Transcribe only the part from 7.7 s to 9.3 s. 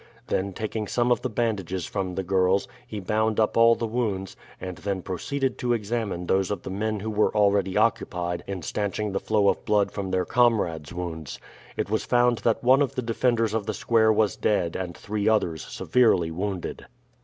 occupied in stanching the